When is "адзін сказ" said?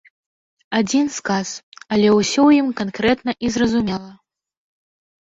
0.79-1.47